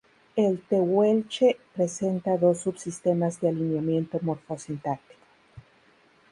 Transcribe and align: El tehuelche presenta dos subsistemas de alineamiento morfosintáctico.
El 0.35 0.59
tehuelche 0.63 1.57
presenta 1.75 2.35
dos 2.35 2.61
subsistemas 2.61 3.39
de 3.39 3.49
alineamiento 3.49 4.17
morfosintáctico. 4.23 5.21